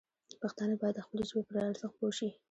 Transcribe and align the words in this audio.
پښتانه 0.41 0.75
باید 0.81 0.95
د 0.97 0.99
خپلې 1.05 1.23
ژبې 1.29 1.41
پر 1.47 1.55
ارزښت 1.67 1.95
پوه 1.99 2.11
شي. 2.17 2.29